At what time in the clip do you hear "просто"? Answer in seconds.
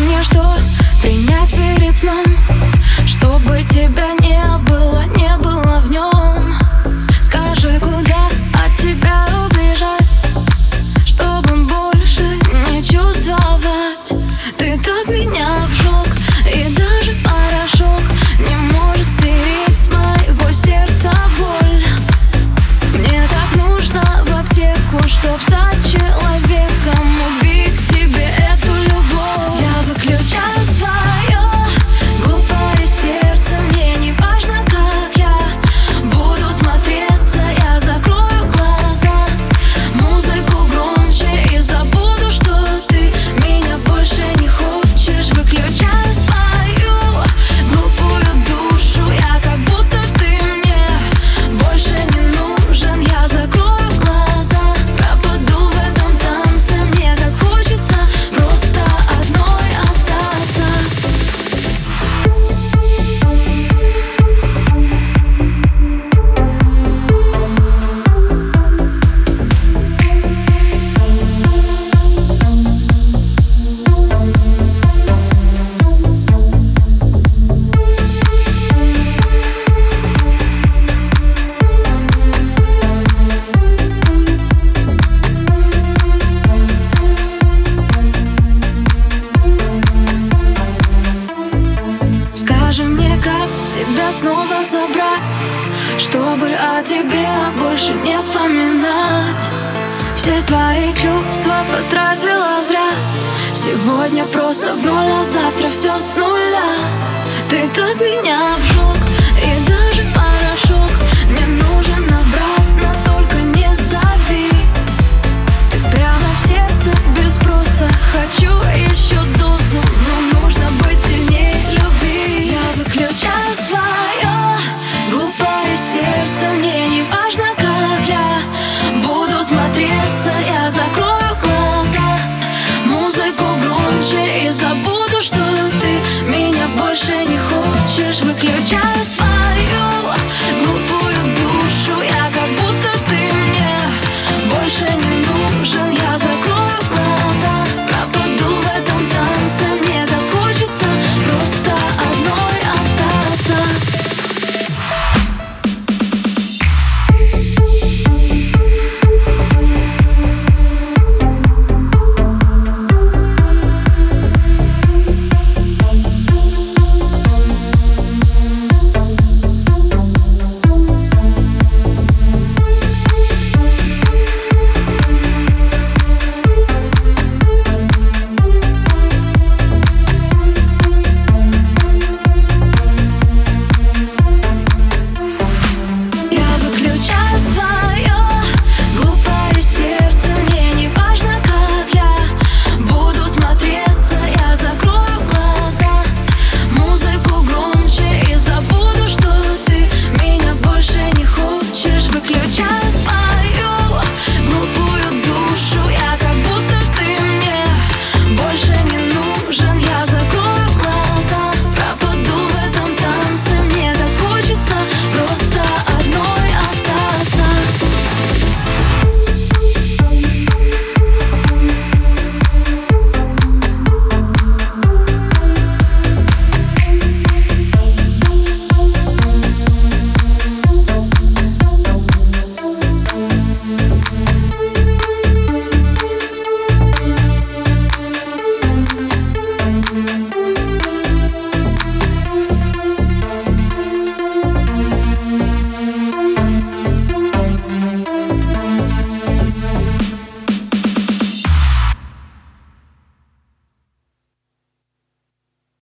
104.26-104.74